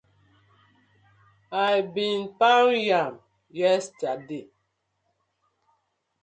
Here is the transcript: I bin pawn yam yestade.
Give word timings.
I 1.73 1.75
bin 1.93 2.19
pawn 2.39 2.71
yam 2.87 3.13
yestade. 3.57 4.39